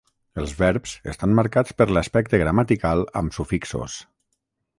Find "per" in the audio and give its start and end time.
1.81-1.87